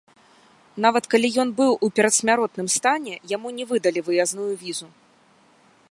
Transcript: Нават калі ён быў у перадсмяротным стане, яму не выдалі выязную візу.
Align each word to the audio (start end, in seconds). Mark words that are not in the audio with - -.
Нават 0.85 1.05
калі 1.11 1.29
ён 1.43 1.49
быў 1.59 1.71
у 1.87 1.89
перадсмяротным 1.99 2.67
стане, 2.77 3.13
яму 3.35 3.47
не 3.59 3.65
выдалі 3.73 3.99
выязную 4.09 4.49
візу. 4.65 4.87